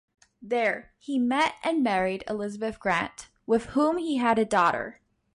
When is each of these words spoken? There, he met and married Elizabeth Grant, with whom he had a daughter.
There, 0.41 0.93
he 0.97 1.19
met 1.19 1.57
and 1.63 1.83
married 1.83 2.23
Elizabeth 2.27 2.79
Grant, 2.79 3.27
with 3.45 3.65
whom 3.65 3.99
he 3.99 4.17
had 4.17 4.39
a 4.39 4.45
daughter. 4.45 4.99